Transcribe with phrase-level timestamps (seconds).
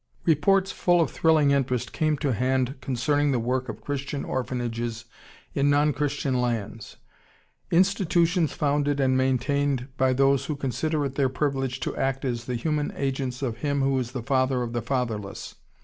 [0.25, 5.05] ]Reports full of thrilling interest come to hand concerning the work of Christian orphanages
[5.53, 6.97] in non Christian lands,
[7.69, 12.55] institutions founded and maintained by those who consider it their privilege to act as the
[12.55, 15.53] human agents of Him who is the "Father of the fatherless."